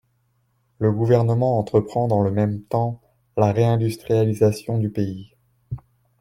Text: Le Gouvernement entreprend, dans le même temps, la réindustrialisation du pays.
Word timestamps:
Le 0.79 0.91
Gouvernement 0.91 1.59
entreprend, 1.59 2.07
dans 2.07 2.23
le 2.23 2.31
même 2.31 2.63
temps, 2.63 2.99
la 3.37 3.51
réindustrialisation 3.51 4.79
du 4.79 4.89
pays. 4.89 5.35